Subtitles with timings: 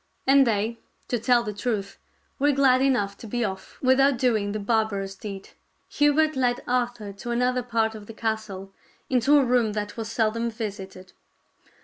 [0.25, 0.79] And they,
[1.09, 1.99] to tell the truth,
[2.39, 5.49] were glad enough to be off without doing the barbarous deed.
[5.89, 8.73] Hubert led Arthur to another part of the castle,
[9.11, 11.13] into a room that was seldom visited.